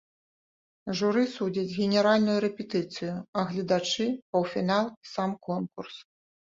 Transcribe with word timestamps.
Журы 1.01 1.25
судзіць 1.33 1.75
генеральную 1.81 2.37
рэпетыцыю, 2.47 3.13
а 3.41 3.47
гледачы 3.53 4.11
паўфінал 4.35 4.85
і 5.01 5.05
сам 5.17 5.41
конкурс. 5.51 5.95